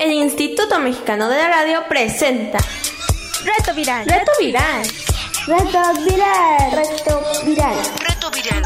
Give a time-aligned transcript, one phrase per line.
[0.00, 2.58] El Instituto Mexicano de la Radio presenta
[3.44, 4.06] Reto Viral.
[4.06, 4.86] Reto Viral.
[5.46, 6.70] Reto Viral.
[6.70, 7.76] Reto Viral.
[7.98, 8.64] Reto Viral.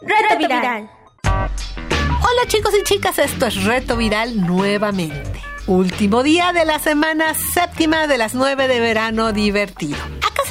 [0.00, 0.90] Reto Viral.
[2.22, 5.42] Hola chicos y chicas, esto es Reto Viral nuevamente.
[5.66, 9.98] Último día de la semana séptima de las nueve de verano divertido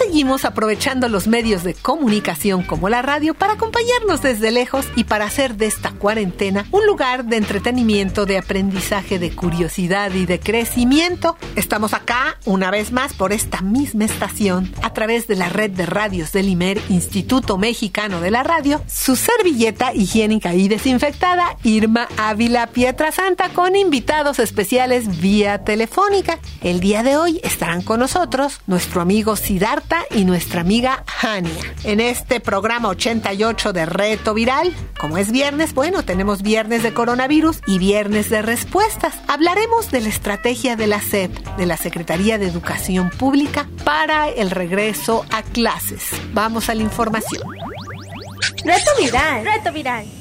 [0.08, 5.26] seguimos aprovechando los medios de comunicación como la radio para acompañarnos desde lejos y para
[5.26, 11.36] hacer de esta cuarentena un lugar de entretenimiento, de aprendizaje, de curiosidad y de crecimiento.
[11.58, 15.86] Estamos acá una vez más por esta misma estación a través de la red de
[15.86, 22.68] radios del IMER, Instituto Mexicano de la Radio, su servilleta higiénica y desinfectada, Irma Ávila
[22.68, 26.40] Pietrasanta, con invitados especiales vía telefónica.
[26.62, 29.36] El día de hoy estarán con nosotros nuestro amigo
[30.12, 31.54] Y nuestra amiga Hania.
[31.84, 37.62] En este programa 88 de Reto Viral, como es viernes, bueno, tenemos viernes de coronavirus
[37.68, 39.16] y viernes de respuestas.
[39.28, 44.52] Hablaremos de la estrategia de la SEP, de la Secretaría de Educación Pública, para el
[44.52, 46.04] regreso a clases.
[46.34, 47.44] Vamos a la información.
[48.64, 49.46] Reto Viral.
[49.46, 50.17] Reto Viral.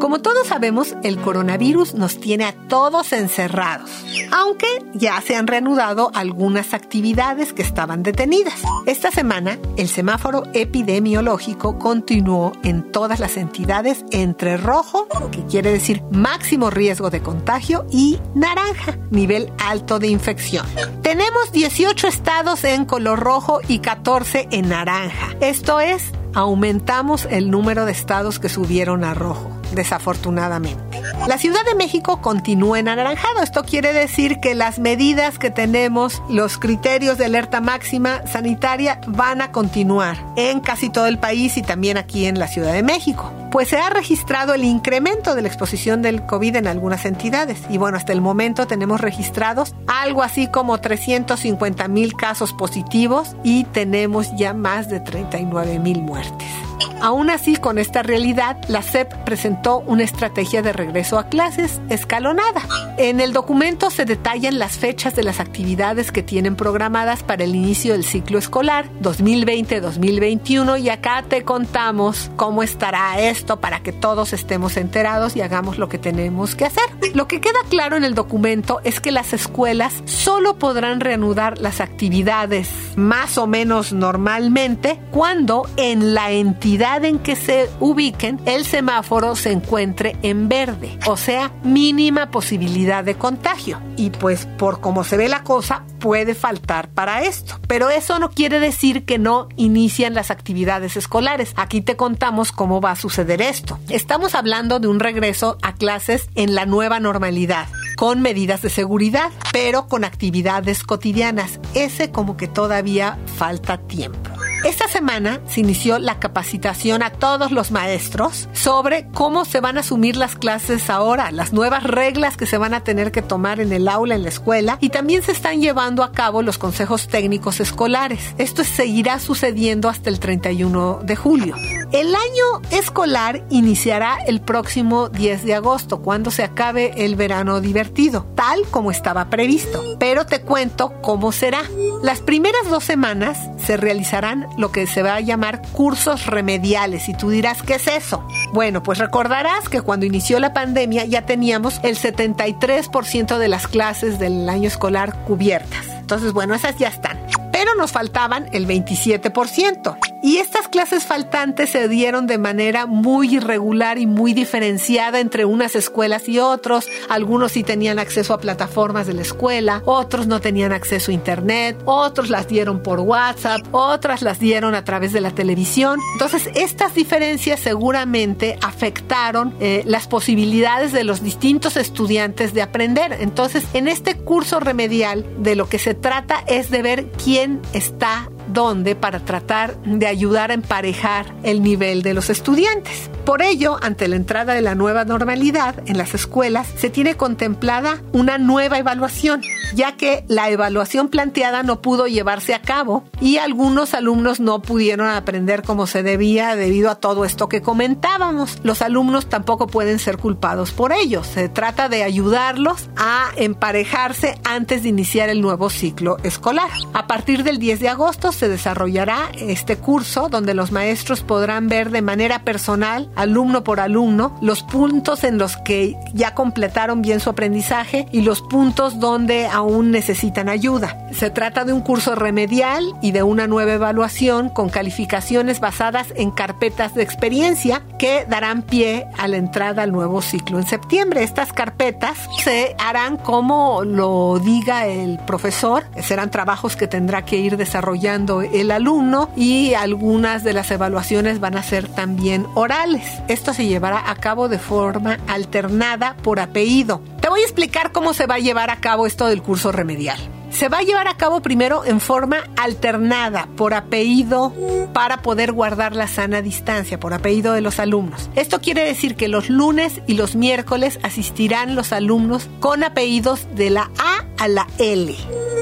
[0.00, 3.90] Como todos sabemos, el coronavirus nos tiene a todos encerrados,
[4.30, 8.54] aunque ya se han reanudado algunas actividades que estaban detenidas.
[8.86, 16.02] Esta semana, el semáforo epidemiológico continuó en todas las entidades entre rojo, que quiere decir
[16.12, 20.64] máximo riesgo de contagio, y naranja, nivel alto de infección.
[21.02, 25.34] Tenemos 18 estados en color rojo y 14 en naranja.
[25.40, 31.02] Esto es, aumentamos el número de estados que subieron a rojo desafortunadamente.
[31.26, 33.42] La Ciudad de México continúa en anaranjado.
[33.42, 39.42] Esto quiere decir que las medidas que tenemos, los criterios de alerta máxima sanitaria van
[39.42, 43.32] a continuar en casi todo el país y también aquí en la Ciudad de México.
[43.50, 47.60] Pues se ha registrado el incremento de la exposición del COVID en algunas entidades.
[47.70, 53.64] Y bueno, hasta el momento tenemos registrados algo así como 350 mil casos positivos y
[53.64, 56.67] tenemos ya más de 39 mil muertes.
[57.00, 62.62] Aún así, con esta realidad, la SEP presentó una estrategia de regreso a clases escalonada.
[62.96, 67.54] En el documento se detallan las fechas de las actividades que tienen programadas para el
[67.54, 74.32] inicio del ciclo escolar 2020-2021 y acá te contamos cómo estará esto para que todos
[74.32, 76.84] estemos enterados y hagamos lo que tenemos que hacer.
[77.14, 81.80] Lo que queda claro en el documento es que las escuelas solo podrán reanudar las
[81.80, 89.36] actividades más o menos normalmente cuando en la entidad en que se ubiquen, el semáforo
[89.36, 93.80] se encuentre en verde, o sea, mínima posibilidad de contagio.
[93.96, 97.60] Y pues por cómo se ve la cosa, puede faltar para esto.
[97.68, 101.52] Pero eso no quiere decir que no inician las actividades escolares.
[101.56, 103.78] Aquí te contamos cómo va a suceder esto.
[103.88, 109.30] Estamos hablando de un regreso a clases en la nueva normalidad con medidas de seguridad,
[109.52, 111.58] pero con actividades cotidianas.
[111.74, 114.27] Ese como que todavía falta tiempo.
[114.64, 119.80] Esta semana se inició la capacitación a todos los maestros sobre cómo se van a
[119.80, 123.72] asumir las clases ahora, las nuevas reglas que se van a tener que tomar en
[123.72, 127.60] el aula, en la escuela, y también se están llevando a cabo los consejos técnicos
[127.60, 128.34] escolares.
[128.36, 131.54] Esto seguirá sucediendo hasta el 31 de julio.
[131.92, 138.26] El año escolar iniciará el próximo 10 de agosto, cuando se acabe el verano divertido,
[138.34, 139.82] tal como estaba previsto.
[140.00, 141.62] Pero te cuento cómo será.
[142.02, 147.12] Las primeras dos semanas se realizarán lo que se va a llamar cursos remediales y
[147.12, 148.26] tú dirás, ¿qué es eso?
[148.54, 154.18] Bueno, pues recordarás que cuando inició la pandemia ya teníamos el 73% de las clases
[154.18, 155.86] del año escolar cubiertas.
[155.98, 157.18] Entonces, bueno, esas ya están
[157.58, 159.98] pero nos faltaban el 27%.
[160.28, 165.74] Y estas clases faltantes se dieron de manera muy irregular y muy diferenciada entre unas
[165.74, 166.86] escuelas y otros.
[167.08, 171.78] Algunos sí tenían acceso a plataformas de la escuela, otros no tenían acceso a internet,
[171.86, 175.98] otros las dieron por WhatsApp, otras las dieron a través de la televisión.
[176.12, 183.16] Entonces, estas diferencias seguramente afectaron eh, las posibilidades de los distintos estudiantes de aprender.
[183.18, 188.28] Entonces, en este curso remedial, de lo que se trata es de ver quién está
[188.52, 193.10] dónde para tratar de ayudar a emparejar el nivel de los estudiantes.
[193.28, 198.00] Por ello, ante la entrada de la nueva normalidad en las escuelas, se tiene contemplada
[198.14, 199.42] una nueva evaluación,
[199.74, 205.08] ya que la evaluación planteada no pudo llevarse a cabo y algunos alumnos no pudieron
[205.08, 208.60] aprender como se debía debido a todo esto que comentábamos.
[208.62, 211.22] Los alumnos tampoco pueden ser culpados por ello.
[211.22, 216.70] Se trata de ayudarlos a emparejarse antes de iniciar el nuevo ciclo escolar.
[216.94, 221.90] A partir del 10 de agosto se desarrollará este curso donde los maestros podrán ver
[221.90, 227.30] de manera personal, alumno por alumno, los puntos en los que ya completaron bien su
[227.30, 230.96] aprendizaje y los puntos donde aún necesitan ayuda.
[231.10, 236.30] Se trata de un curso remedial y de una nueva evaluación con calificaciones basadas en
[236.30, 241.24] carpetas de experiencia que darán pie a la entrada al nuevo ciclo en septiembre.
[241.24, 247.56] Estas carpetas se harán como lo diga el profesor, serán trabajos que tendrá que ir
[247.56, 253.07] desarrollando el alumno y algunas de las evaluaciones van a ser también orales.
[253.28, 257.02] Esto se llevará a cabo de forma alternada por apellido.
[257.20, 260.18] Te voy a explicar cómo se va a llevar a cabo esto del curso remedial
[260.50, 264.52] se va a llevar a cabo primero en forma alternada por apellido
[264.92, 268.30] para poder guardar la sana distancia, por apellido de los alumnos.
[268.34, 273.70] Esto quiere decir que los lunes y los miércoles asistirán los alumnos con apellidos de
[273.70, 275.14] la A a la L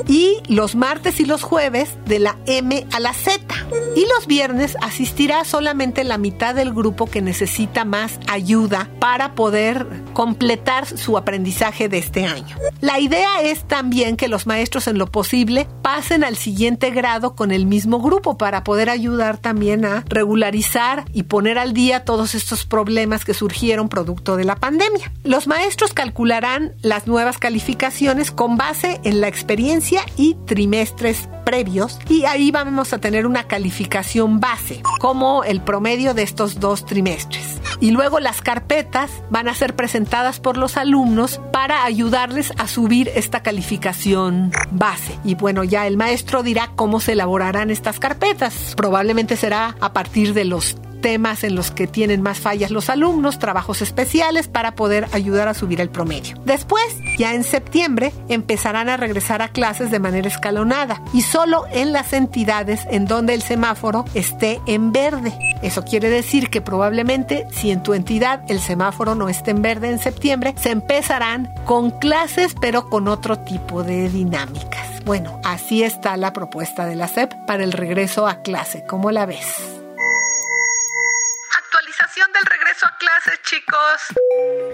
[0.08, 3.45] y los martes y los jueves de la M a la Z.
[3.94, 9.86] Y los viernes asistirá solamente la mitad del grupo que necesita más ayuda para poder
[10.12, 12.56] completar su aprendizaje de este año.
[12.80, 17.50] La idea es también que los maestros en lo posible pasen al siguiente grado con
[17.50, 22.64] el mismo grupo para poder ayudar también a regularizar y poner al día todos estos
[22.64, 25.12] problemas que surgieron producto de la pandemia.
[25.24, 32.24] Los maestros calcularán las nuevas calificaciones con base en la experiencia y trimestres previos y
[32.24, 33.56] ahí vamos a tener una calificación
[34.41, 37.61] base como el promedio de estos dos trimestres.
[37.81, 43.11] Y luego las carpetas van a ser presentadas por los alumnos para ayudarles a subir
[43.14, 45.19] esta calificación base.
[45.25, 48.75] Y bueno, ya el maestro dirá cómo se elaborarán estas carpetas.
[48.76, 50.76] Probablemente será a partir de los
[51.06, 55.55] temas en los que tienen más fallas los alumnos, trabajos especiales para poder ayudar a
[55.55, 56.37] subir el promedio.
[56.44, 61.93] Después, ya en septiembre, empezarán a regresar a clases de manera escalonada y solo en
[61.93, 65.32] las entidades en donde el semáforo esté en verde.
[65.62, 69.91] Eso quiere decir que probablemente si en tu entidad el semáforo no esté en verde
[69.91, 75.05] en septiembre, se empezarán con clases pero con otro tipo de dinámicas.
[75.05, 78.82] Bueno, así está la propuesta de la SEP para el regreso a clase.
[78.88, 79.85] ¿Cómo la ves?
[82.16, 83.76] Del regreso a clases, chicos.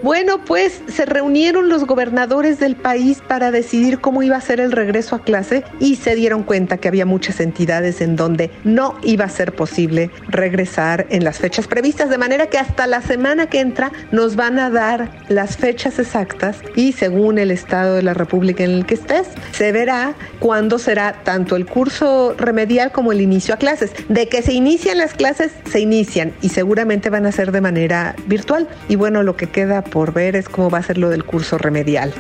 [0.00, 4.70] Bueno, pues se reunieron los gobernadores del país para decidir cómo iba a ser el
[4.70, 9.24] regreso a clase y se dieron cuenta que había muchas entidades en donde no iba
[9.24, 13.58] a ser posible regresar en las fechas previstas, de manera que hasta la semana que
[13.58, 18.62] entra nos van a dar las fechas exactas y según el estado de la República
[18.62, 23.54] en el que estés, se verá cuándo será tanto el curso remedial como el inicio
[23.54, 23.92] a clases.
[24.08, 28.14] De que se inician las clases, se inician y seguramente van a ser de manera
[28.26, 28.69] virtual.
[28.88, 31.58] Y bueno, lo que queda por ver es cómo va a ser lo del curso
[31.58, 32.12] remedial.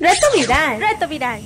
[0.00, 1.40] Reto viral, reto viral.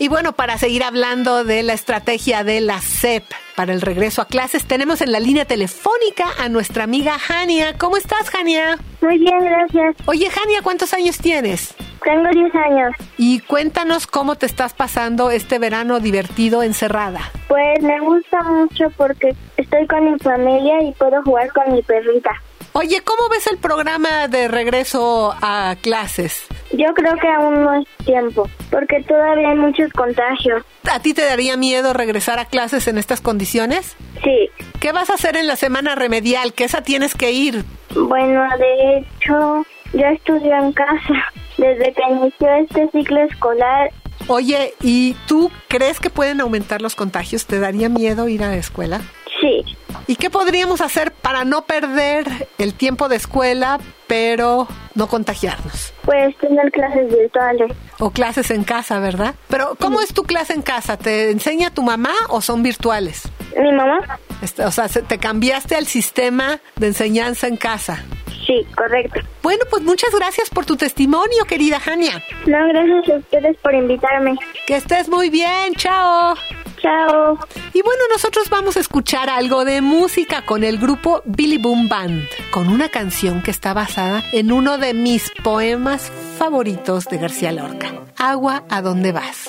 [0.00, 3.24] Y bueno, para seguir hablando de la estrategia de la CEP
[3.56, 7.76] para el regreso a clases, tenemos en la línea telefónica a nuestra amiga Jania.
[7.76, 8.78] ¿Cómo estás, Jania?
[9.00, 9.96] Muy bien, gracias.
[10.06, 11.74] Oye, Jania, ¿cuántos años tienes?
[12.04, 12.92] Tengo 10 años.
[13.16, 17.32] Y cuéntanos cómo te estás pasando este verano divertido encerrada.
[17.48, 19.34] Pues me gusta mucho porque
[19.68, 22.30] estoy con mi familia y puedo jugar con mi perrita.
[22.72, 26.46] Oye, ¿cómo ves el programa de regreso a clases?
[26.72, 30.64] Yo creo que aún no es tiempo, porque todavía hay muchos contagios.
[30.90, 33.96] ¿A ti te daría miedo regresar a clases en estas condiciones?
[34.22, 34.50] Sí.
[34.80, 36.52] ¿Qué vas a hacer en la semana remedial?
[36.52, 37.64] ¿Qué esa tienes que ir?
[37.94, 41.14] Bueno, de hecho, yo estudio en casa.
[41.56, 43.90] Desde que inició este ciclo escolar
[44.30, 47.46] Oye, ¿y tú crees que pueden aumentar los contagios?
[47.46, 49.00] ¿Te daría miedo ir a la escuela?
[49.40, 49.64] Sí.
[50.06, 55.92] ¿Y qué podríamos hacer para no perder el tiempo de escuela, pero no contagiarnos?
[56.02, 57.72] Pues tener clases virtuales.
[57.98, 59.34] O clases en casa, ¿verdad?
[59.48, 60.96] Pero ¿cómo es tu clase en casa?
[60.96, 63.28] ¿Te enseña tu mamá o son virtuales?
[63.56, 63.98] Mi mamá.
[64.42, 68.02] Este, o sea, te cambiaste al sistema de enseñanza en casa.
[68.46, 69.20] Sí, correcto.
[69.42, 72.22] Bueno, pues muchas gracias por tu testimonio, querida Jania.
[72.46, 74.36] No, gracias a ustedes por invitarme.
[74.66, 76.34] Que estés muy bien, chao.
[76.80, 77.38] Chao.
[77.72, 82.26] Y bueno, nosotros vamos a escuchar algo de música con el grupo Billy Boom Band,
[82.50, 87.92] con una canción que está basada en uno de mis poemas favoritos de García Lorca,
[88.16, 89.48] Agua, ¿a dónde vas?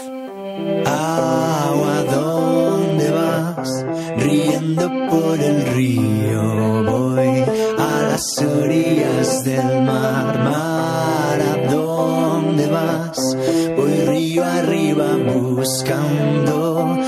[0.86, 3.86] Agua, ¿a dónde vas?
[4.18, 7.44] Riendo riendo por el río, voy
[7.78, 13.18] a las orillas del mar, mar, ¿a dónde vas?
[13.76, 16.99] Voy río arriba buscando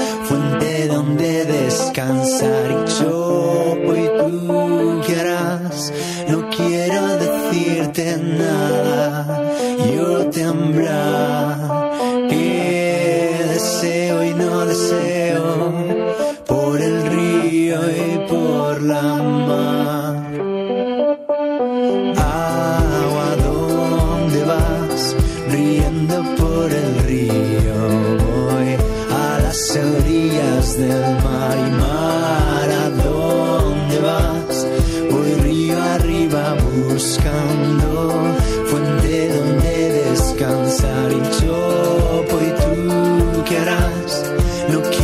[43.57, 44.23] harás,
[44.69, 45.00] no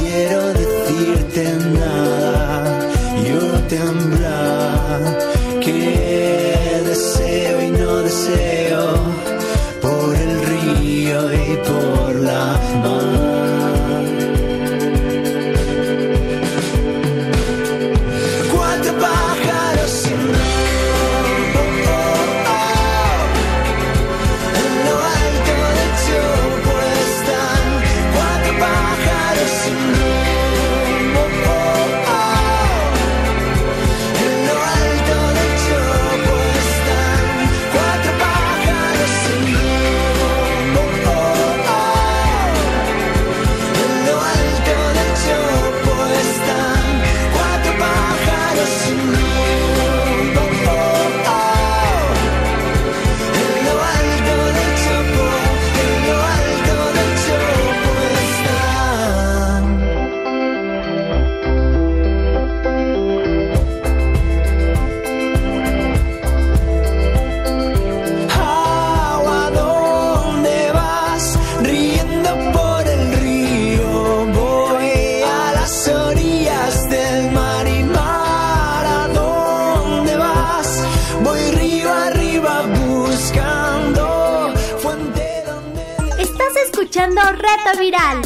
[87.79, 88.21] Viral.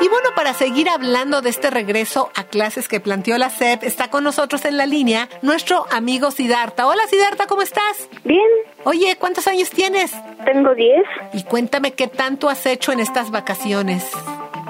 [0.00, 4.10] Y bueno, para seguir hablando de este regreso a clases que planteó la SEP, está
[4.10, 6.86] con nosotros en la línea nuestro amigo Siddhartha.
[6.86, 8.08] Hola Siddhartha, ¿cómo estás?
[8.24, 8.46] Bien,
[8.84, 10.12] Oye, ¿cuántos años tienes?
[10.44, 11.02] tengo 10.
[11.32, 14.04] Y cuéntame qué tanto has hecho en estas vacaciones.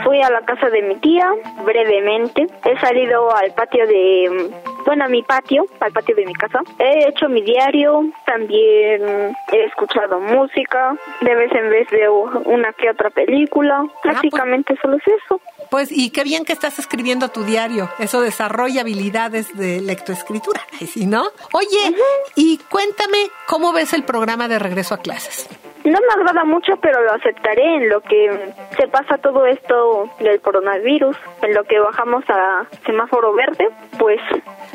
[0.04, 1.28] Fui a la casa de mi tía
[1.64, 2.46] brevemente.
[2.64, 4.50] He salido al patio de,
[4.86, 6.60] bueno, a mi patio, al patio de mi casa.
[6.78, 10.96] He hecho mi diario, también he escuchado música.
[11.20, 13.84] De vez en vez veo una que otra película.
[14.02, 15.40] Prácticamente solo es eso.
[15.70, 17.90] Pues, y qué bien que estás escribiendo tu diario.
[17.98, 21.24] Eso desarrolla habilidades de lectoescritura, ¿sí, no?
[21.52, 21.96] Oye,
[22.34, 25.48] y cuéntame cómo ves el programa de regreso a clases.
[25.84, 30.40] No me agrada mucho, pero lo aceptaré en lo que se pasa todo esto del
[30.40, 34.18] coronavirus, en lo que bajamos a semáforo verde, pues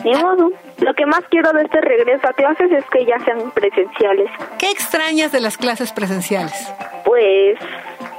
[0.06, 0.52] ni modo.
[0.78, 4.32] Lo que más quiero de este regreso a clases es que ya sean presenciales.
[4.58, 6.54] ¿Qué extrañas de las clases presenciales?
[7.04, 7.60] Pues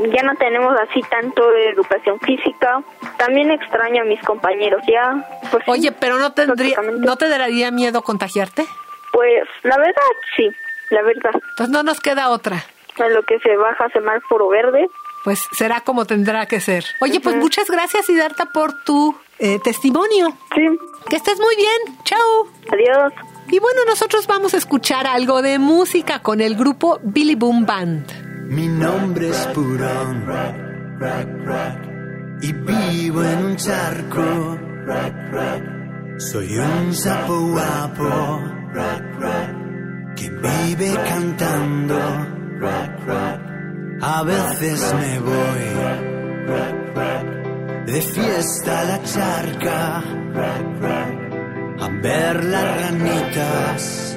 [0.00, 2.82] ya no tenemos así tanto de educación física.
[3.18, 5.24] También extraño a mis compañeros ya.
[5.50, 6.76] Pues, sí, Oye, pero no tendría.
[6.82, 8.64] ¿no te daría miedo contagiarte?
[9.12, 10.02] Pues la verdad
[10.36, 10.50] sí,
[10.90, 11.32] la verdad.
[11.34, 12.64] Entonces no nos queda otra.
[12.98, 14.88] En lo que se baja semáforo verde,
[15.24, 16.84] Pues será como tendrá que ser.
[17.00, 20.36] Oye, pues muchas gracias, Siddhartha, por tu eh, testimonio.
[20.54, 20.66] sí.
[21.08, 21.98] Que estés muy bien.
[22.04, 22.46] Chao.
[22.72, 23.12] Adiós.
[23.48, 28.31] Y bueno, nosotros vamos a escuchar algo de música con el grupo Billy Boom Band.
[28.52, 30.26] Mi nombre es Purón
[32.42, 34.58] y vivo en un charco.
[36.18, 38.42] Soy un sapo guapo
[40.16, 41.98] que vive cantando.
[44.02, 45.64] A veces me voy
[47.86, 50.02] de fiesta a la charca
[51.80, 54.16] a ver las ranitas,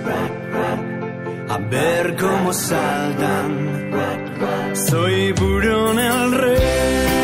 [1.49, 3.91] a ver cómo saltan.
[4.73, 7.14] Soy Burón el rey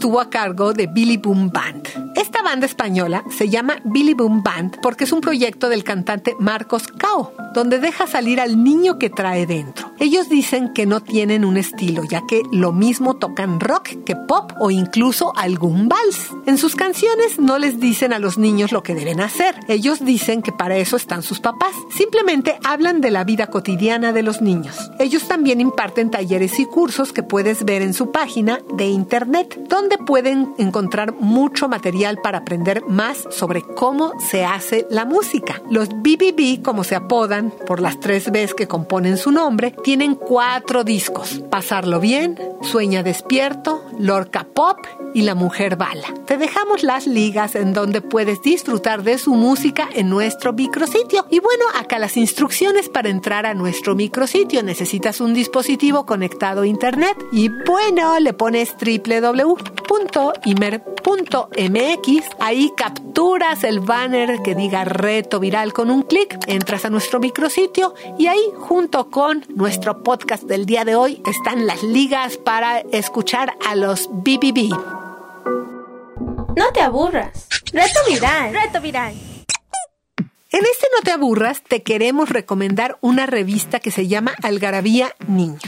[0.00, 1.79] estuvo a cargo de Billy Boom Band.
[2.50, 7.32] Banda española se llama Billy Boom Band porque es un proyecto del cantante Marcos Cao,
[7.54, 9.92] donde deja salir al niño que trae dentro.
[10.00, 14.50] Ellos dicen que no tienen un estilo, ya que lo mismo tocan rock que pop
[14.58, 16.30] o incluso algún vals.
[16.46, 19.54] En sus canciones no les dicen a los niños lo que deben hacer.
[19.68, 21.74] Ellos dicen que para eso están sus papás.
[21.90, 24.90] Simplemente hablan de la vida cotidiana de los niños.
[24.98, 29.98] Ellos también imparten talleres y cursos que puedes ver en su página de internet, donde
[29.98, 35.62] pueden encontrar mucho material para aprender más sobre cómo se hace la música.
[35.70, 40.84] Los BBB, como se apodan por las tres Bs que componen su nombre, tienen cuatro
[40.84, 41.42] discos.
[41.50, 44.78] Pasarlo bien, Sueña despierto, Lorca Pop
[45.14, 46.14] y La Mujer Bala.
[46.26, 51.26] Te dejamos las ligas en donde puedes disfrutar de su música en nuestro micrositio.
[51.30, 54.62] Y bueno, acá las instrucciones para entrar a nuestro micrositio.
[54.62, 59.50] Necesitas un dispositivo conectado a internet y bueno, le pones www.imer.mx.
[62.38, 67.94] Ahí capturas el banner que diga reto viral con un clic, entras a nuestro micrositio
[68.18, 73.54] y ahí junto con nuestro podcast del día de hoy están las ligas para escuchar
[73.66, 74.70] a los BBB.
[76.56, 77.48] No te aburras.
[77.72, 78.52] Reto viral.
[78.52, 79.29] Reto viral.
[80.52, 85.62] En este No te aburras, te queremos recomendar una revista que se llama Algarabía Niños.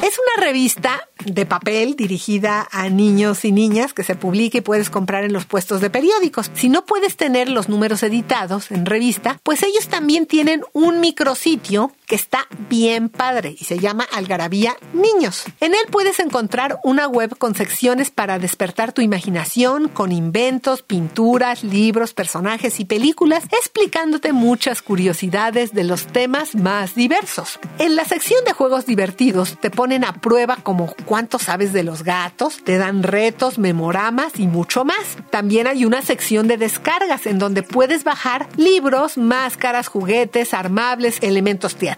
[0.00, 4.90] Es una revista de papel dirigida a niños y niñas que se publica y puedes
[4.90, 6.52] comprar en los puestos de periódicos.
[6.54, 11.90] Si no puedes tener los números editados en revista, pues ellos también tienen un micrositio
[12.08, 15.44] que está bien padre y se llama Algarabía Niños.
[15.60, 21.62] En él puedes encontrar una web con secciones para despertar tu imaginación, con inventos, pinturas,
[21.62, 27.60] libros, personajes y películas, explicándote muchas curiosidades de los temas más diversos.
[27.78, 32.04] En la sección de juegos divertidos te ponen a prueba como cuánto sabes de los
[32.04, 35.18] gatos, te dan retos, memoramas y mucho más.
[35.28, 41.76] También hay una sección de descargas en donde puedes bajar libros, máscaras, juguetes, armables, elementos
[41.76, 41.97] teatrales.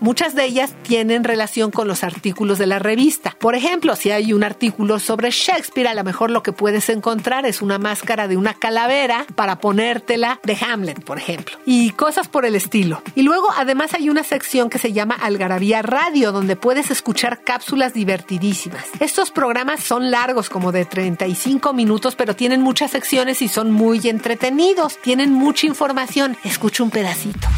[0.00, 3.36] Muchas de ellas tienen relación con los artículos de la revista.
[3.38, 7.46] Por ejemplo, si hay un artículo sobre Shakespeare, a lo mejor lo que puedes encontrar
[7.46, 11.56] es una máscara de una calavera para ponértela de Hamlet, por ejemplo.
[11.66, 13.02] Y cosas por el estilo.
[13.14, 17.92] Y luego además hay una sección que se llama Algarabía Radio, donde puedes escuchar cápsulas
[17.92, 18.84] divertidísimas.
[19.00, 24.00] Estos programas son largos, como de 35 minutos, pero tienen muchas secciones y son muy
[24.08, 24.98] entretenidos.
[25.02, 26.36] Tienen mucha información.
[26.44, 27.48] Escucha un pedacito.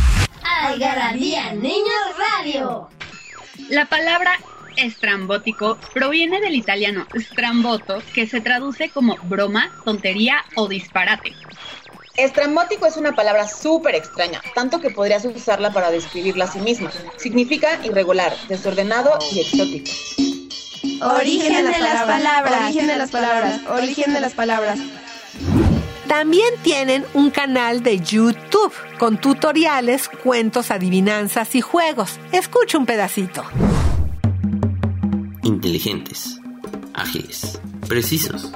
[0.45, 2.89] Algarabía Niños Radio.
[3.69, 4.39] La palabra
[4.77, 11.33] estrambótico proviene del italiano stramboto, que se traduce como broma, tontería o disparate.
[12.17, 16.91] Estrambótico es una palabra súper extraña, tanto que podrías usarla para describirla a sí misma.
[17.17, 19.91] Significa irregular, desordenado y exótico.
[21.17, 22.63] Origen de las palabras.
[22.65, 23.61] Origen de las palabras.
[23.69, 24.79] Origen de las palabras.
[26.13, 32.21] También tienen un canal de YouTube con tutoriales, cuentos, adivinanzas y juegos.
[32.33, 33.43] Escucha un pedacito.
[35.43, 36.39] Inteligentes,
[36.93, 38.53] ágiles, precisos,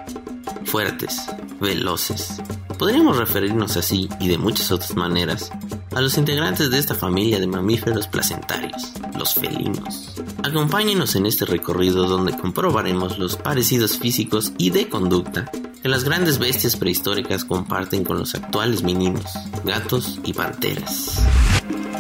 [0.67, 1.23] fuertes,
[1.59, 2.43] veloces.
[2.79, 5.51] Podríamos referirnos así y de muchas otras maneras
[5.95, 10.13] a los integrantes de esta familia de mamíferos placentarios, los felinos.
[10.43, 15.51] Acompáñenos en este recorrido donde comprobaremos los parecidos físicos y de conducta
[15.87, 19.23] que las grandes bestias prehistóricas comparten con los actuales meninos,
[19.63, 21.23] gatos y panteras.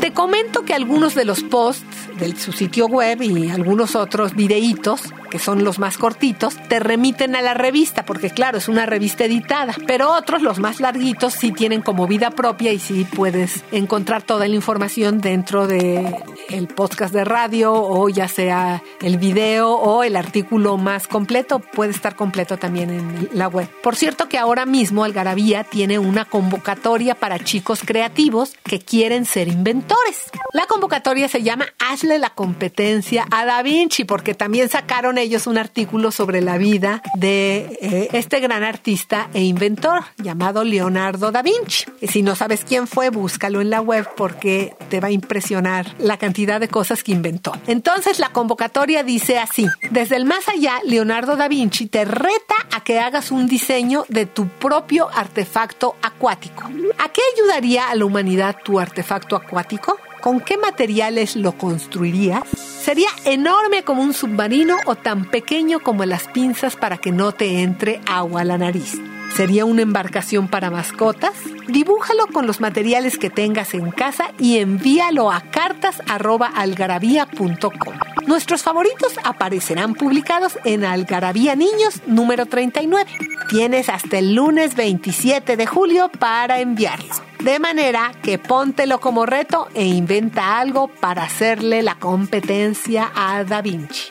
[0.00, 1.84] Te comento que algunos de los posts
[2.18, 7.36] de su sitio web y algunos otros videitos, que son los más cortitos, te remiten
[7.36, 11.52] a la revista, porque claro, es una revista editada, pero otros, los más larguitos, sí
[11.52, 16.14] tienen como vida propia y sí puedes encontrar toda la información dentro de
[16.48, 21.90] el podcast de radio o ya sea el video o el artículo más completo, puede
[21.90, 23.68] estar completo también en la web.
[23.82, 29.48] Por cierto que ahora mismo Algarabía tiene una convocatoria para chicos creativos que quieren ser
[29.48, 30.30] inventores.
[30.52, 35.58] La convocatoria se llama Hazle la competencia a Da Vinci porque también sacaron ellos un
[35.58, 41.84] artículo sobre la vida de eh, este gran artista e inventor llamado Leonardo da Vinci.
[42.02, 46.16] Si no sabes quién fue, búscalo en la web porque te va a impresionar la
[46.16, 47.52] cantidad de cosas que inventó.
[47.66, 52.82] Entonces la convocatoria dice así, desde el más allá, Leonardo da Vinci te reta a
[52.82, 56.64] que hagas un diseño de tu propio artefacto acuático.
[56.98, 59.98] ¿A qué ayudaría a la humanidad tu artefacto acuático?
[60.20, 62.75] ¿Con qué materiales lo construirías?
[62.86, 67.62] ¿Sería enorme como un submarino o tan pequeño como las pinzas para que no te
[67.62, 69.00] entre agua a la nariz?
[69.34, 71.32] ¿Sería una embarcación para mascotas?
[71.66, 77.94] Dibújalo con los materiales que tengas en casa y envíalo a cartas.algarabía.com.
[78.28, 83.10] Nuestros favoritos aparecerán publicados en Algarabía Niños número 39.
[83.48, 87.20] Tienes hasta el lunes 27 de julio para enviarlos.
[87.40, 93.62] De manera que póntelo como reto e inventa algo para hacerle la competencia a Da
[93.62, 94.08] Vinci.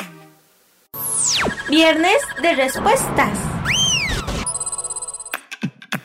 [1.69, 3.37] Viernes de respuestas.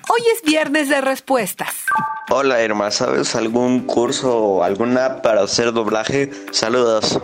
[0.08, 1.84] Hoy es viernes de respuestas.
[2.32, 6.30] Hola Irma, ¿sabes algún curso o alguna para hacer doblaje?
[6.52, 7.18] Saludos.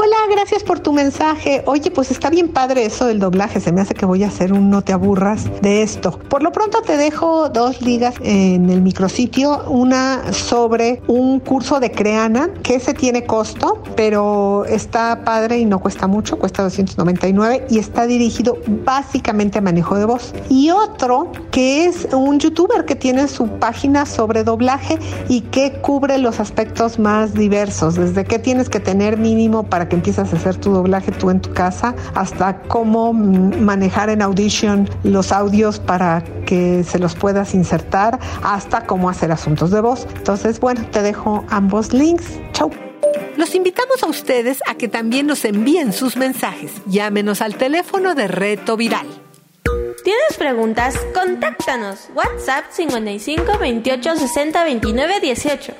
[0.00, 1.64] Hola, gracias por tu mensaje.
[1.66, 3.58] Oye, pues está bien padre eso del doblaje.
[3.58, 6.12] Se me hace que voy a hacer un no te aburras de esto.
[6.12, 9.64] Por lo pronto te dejo dos ligas en el micrositio.
[9.66, 15.80] Una sobre un curso de Creana, que ese tiene costo, pero está padre y no
[15.80, 20.32] cuesta mucho, cuesta 299 y está dirigido básicamente a manejo de voz.
[20.48, 24.98] Y otro que es un youtuber que tiene su página sobre doblaje
[25.28, 29.96] y que cubre los aspectos más diversos, desde qué tienes que tener mínimo para que
[29.96, 35.32] empieces a hacer tu doblaje tú en tu casa, hasta cómo manejar en Audition los
[35.32, 40.06] audios para que se los puedas insertar, hasta cómo hacer asuntos de voz.
[40.16, 42.38] Entonces, bueno, te dejo ambos links.
[42.52, 42.70] Chau.
[43.36, 46.72] Los invitamos a ustedes a que también nos envíen sus mensajes.
[46.86, 49.06] Llámenos al teléfono de Reto Viral.
[50.04, 50.96] ¿Tienes preguntas?
[51.14, 52.08] Contáctanos.
[52.14, 55.74] WhatsApp 55 28 60 29 18.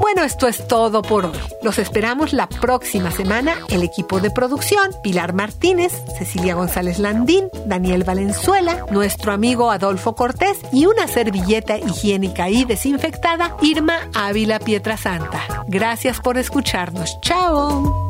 [0.00, 1.38] Bueno, esto es todo por hoy.
[1.62, 8.02] Los esperamos la próxima semana el equipo de producción, Pilar Martínez, Cecilia González Landín, Daniel
[8.02, 15.64] Valenzuela, nuestro amigo Adolfo Cortés y una servilleta higiénica y desinfectada, Irma Ávila Pietrasanta.
[15.68, 17.20] Gracias por escucharnos.
[17.20, 18.09] Chao.